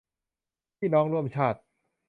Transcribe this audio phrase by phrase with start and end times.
[0.77, 1.59] พี่น้องร่วมชาติ